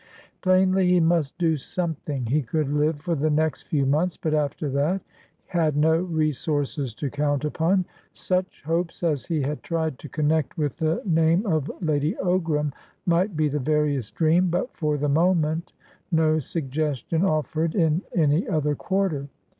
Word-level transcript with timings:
Plainly, 0.41 0.89
he 0.89 0.99
must 0.99 1.37
do 1.37 1.55
something. 1.55 2.25
He 2.25 2.41
could 2.41 2.73
live 2.73 2.99
for 3.01 3.13
the 3.13 3.29
next 3.29 3.67
few 3.67 3.85
months, 3.85 4.17
but, 4.17 4.33
after 4.33 4.67
that, 4.71 5.01
had 5.45 5.77
no 5.77 5.95
resources 5.99 6.95
to 6.95 7.11
count 7.11 7.45
upon. 7.45 7.85
Such 8.11 8.63
hopes 8.63 9.03
as 9.03 9.27
he 9.27 9.43
had 9.43 9.61
tried 9.61 9.99
to 9.99 10.09
connect 10.09 10.57
with 10.57 10.77
the 10.77 11.03
name 11.05 11.45
of 11.45 11.69
Lady 11.81 12.15
Ogram 12.15 12.73
might 13.05 13.37
be 13.37 13.47
the 13.47 13.59
veriest 13.59 14.15
dream, 14.15 14.47
but 14.49 14.75
for 14.75 14.97
the 14.97 15.07
moment 15.07 15.71
no 16.11 16.39
suggestion 16.39 17.23
offered 17.23 17.75
in 17.75 18.01
any 18.15 18.49
other 18.49 18.73
quarter. 18.73 19.27